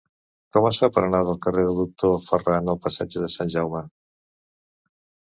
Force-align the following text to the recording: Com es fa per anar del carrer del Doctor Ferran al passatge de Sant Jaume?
Com 0.55 0.67
es 0.67 0.77
fa 0.83 0.87
per 0.93 1.01
anar 1.07 1.17
del 1.25 1.35
carrer 1.43 1.65
del 1.67 1.77
Doctor 1.81 2.15
Ferran 2.29 2.71
al 2.73 2.79
passatge 2.85 3.21
de 3.25 3.29
Sant 3.35 3.53
Jaume? 3.57 3.83